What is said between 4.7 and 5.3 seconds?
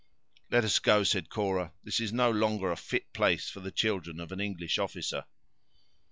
officer."